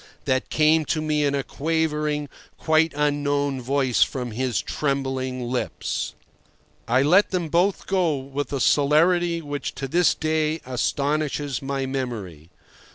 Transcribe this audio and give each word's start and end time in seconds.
that 0.25 0.49
came 0.49 0.83
to 0.83 0.99
me 0.99 1.23
in 1.23 1.35
a 1.35 1.43
quavering, 1.43 2.27
quite 2.57 2.91
unknown 2.95 3.61
voice 3.61 4.01
from 4.01 4.31
his 4.31 4.59
trembling 4.59 5.43
lips. 5.43 6.15
I 6.87 7.03
let 7.03 7.29
them 7.29 7.49
both 7.49 7.85
go 7.85 8.17
with 8.17 8.51
a 8.51 8.59
celerity 8.59 9.43
which 9.43 9.75
to 9.75 9.87
this 9.87 10.15
day 10.15 10.59
astonishes 10.65 11.61
my 11.61 11.85
memory. 11.85 12.49